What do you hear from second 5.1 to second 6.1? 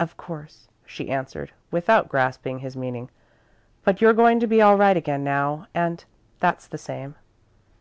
now, and